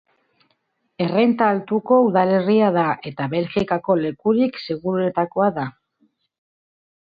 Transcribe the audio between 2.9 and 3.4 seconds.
eta